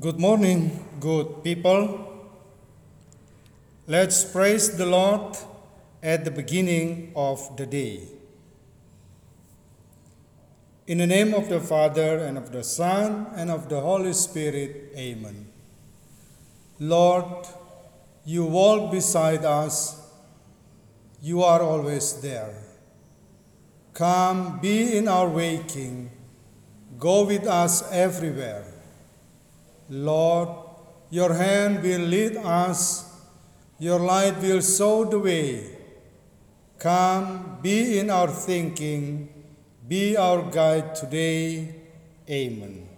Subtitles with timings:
[0.00, 1.84] Good morning, good people.
[3.86, 5.36] Let's praise the Lord
[6.02, 8.08] at the beginning of the day.
[10.86, 14.90] In the name of the Father, and of the Son, and of the Holy Spirit,
[14.96, 15.46] Amen.
[16.78, 17.46] Lord,
[18.24, 20.00] you walk beside us,
[21.20, 22.54] you are always there.
[23.92, 26.10] Come, be in our waking,
[26.98, 28.79] go with us everywhere.
[29.90, 30.48] Lord,
[31.10, 33.12] your hand will lead us,
[33.80, 35.76] your light will show the way.
[36.78, 39.28] Come, be in our thinking,
[39.88, 41.74] be our guide today.
[42.28, 42.88] Amen.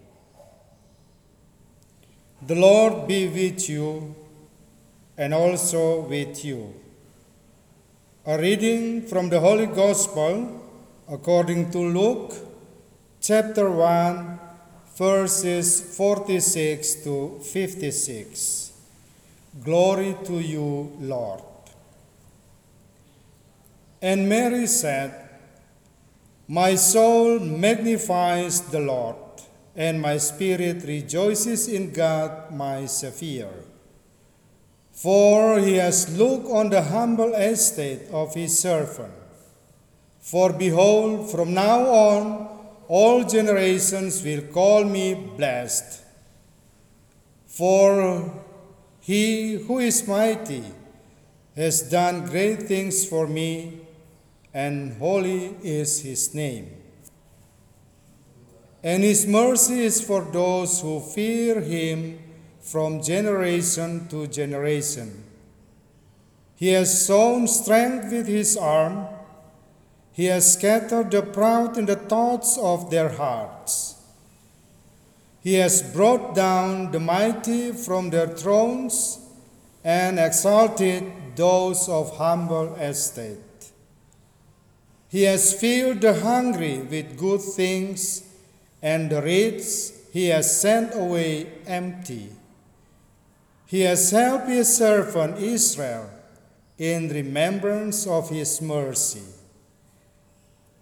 [2.47, 4.15] The Lord be with you
[5.17, 6.75] and also with you.
[8.27, 10.61] A reading from the Holy Gospel
[11.09, 12.35] according to Luke
[13.21, 14.42] chapter 1
[14.97, 18.73] verses 46 to 56.
[19.63, 21.43] Glory to you, Lord.
[24.01, 25.29] And Mary said,
[26.49, 29.17] My soul magnifies the Lord,
[29.77, 33.53] and my spirit rejoices in God my Saviour.
[34.93, 39.13] For he has looked on the humble estate of his servant.
[40.21, 42.62] For behold, from now on,
[42.99, 46.03] all generations will call me blessed.
[47.47, 48.31] For
[49.01, 50.63] he who is mighty
[51.57, 53.81] has done great things for me,
[54.53, 56.69] and holy is his name.
[58.83, 62.19] And his mercy is for those who fear him
[62.61, 65.25] from generation to generation.
[66.57, 69.07] He has shown strength with his arm.
[70.13, 73.97] He has scattered the proud in the thoughts of their hearts.
[75.43, 79.19] He has brought down the mighty from their thrones
[79.83, 83.39] and exalted those of humble estate.
[85.09, 88.23] He has filled the hungry with good things,
[88.81, 89.65] and the rich
[90.13, 92.31] he has sent away empty.
[93.67, 96.09] He has helped his servant Israel
[96.79, 99.42] in remembrance of his mercy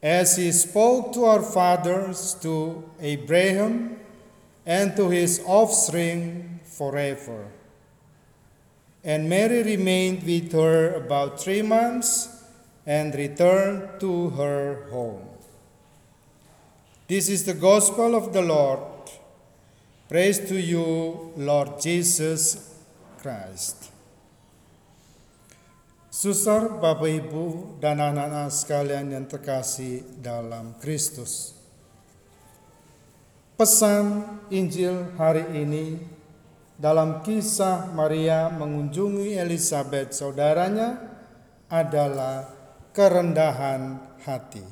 [0.03, 3.99] as he spoke to our fathers, to Abraham,
[4.65, 7.47] and to his offspring forever.
[9.03, 12.45] And Mary remained with her about three months
[12.87, 15.27] and returned to her home.
[17.09, 18.81] This is the gospel of the Lord.
[20.09, 22.75] Praise to you, Lord Jesus
[23.19, 23.91] Christ.
[26.21, 31.57] Suster, Bapak Ibu, dan anak-anak sekalian yang terkasih dalam Kristus.
[33.57, 35.97] Pesan Injil hari ini
[36.77, 41.01] dalam kisah Maria mengunjungi Elizabeth saudaranya
[41.73, 42.53] adalah
[42.93, 44.65] kerendahan hati.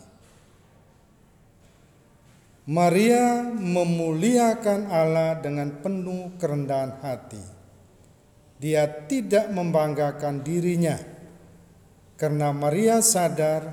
[2.69, 7.41] Maria memuliakan Allah dengan penuh kerendahan hati.
[8.61, 11.17] Dia tidak membanggakan dirinya
[12.19, 13.71] karena Maria sadar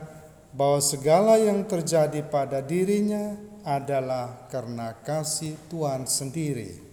[0.53, 3.33] bahwa segala yang terjadi pada dirinya
[3.65, 6.85] adalah karena kasih Tuhan sendiri.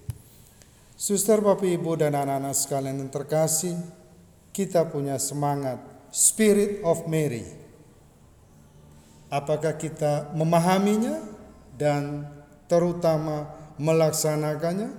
[0.97, 3.77] Suster, Bapak, Ibu, dan anak-anak sekalian yang terkasih,
[4.57, 7.45] kita punya semangat Spirit of Mary.
[9.29, 11.21] Apakah kita memahaminya
[11.77, 12.29] dan
[12.65, 14.93] terutama melaksanakannya?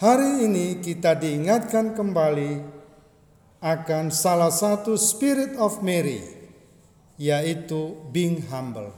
[0.00, 2.83] Hari ini kita diingatkan kembali
[3.64, 6.20] akan salah satu spirit of Mary,
[7.16, 8.92] yaitu being humble,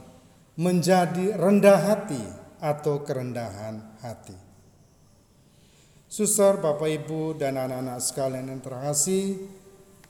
[0.59, 2.19] menjadi rendah hati
[2.59, 4.35] atau kerendahan hati.
[6.11, 9.39] Susar, Bapak, Ibu, dan anak-anak sekalian yang terkasih,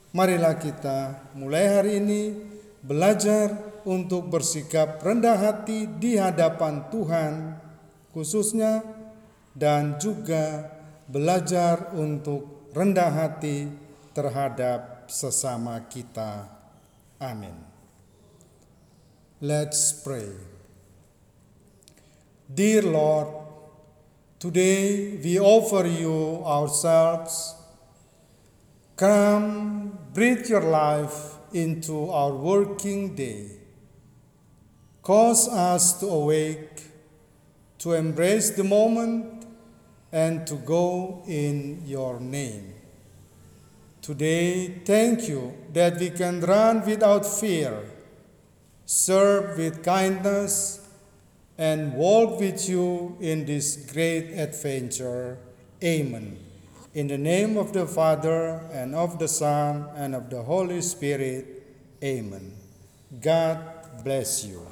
[0.10, 2.22] marilah kita mulai hari ini
[2.82, 3.54] belajar
[3.86, 7.34] untuk bersikap rendah hati di hadapan Tuhan,
[8.10, 8.82] khususnya,
[9.54, 10.66] dan juga
[11.06, 13.87] belajar untuk rendah hati
[14.18, 16.50] terhadap sesama kita.
[17.22, 17.54] Amin.
[19.38, 20.34] Let's pray.
[22.50, 23.30] Dear Lord,
[24.42, 27.54] today we offer you ourselves.
[28.98, 33.54] Come, breathe your life into our working day.
[35.06, 36.90] Cause us to awake,
[37.86, 39.46] to embrace the moment,
[40.10, 42.74] and to go in your name.
[44.08, 47.84] Today, thank you that we can run without fear,
[48.86, 50.88] serve with kindness,
[51.58, 55.38] and walk with you in this great adventure.
[55.84, 56.40] Amen.
[56.94, 61.68] In the name of the Father, and of the Son, and of the Holy Spirit.
[62.02, 62.54] Amen.
[63.20, 63.60] God
[64.06, 64.66] bless you.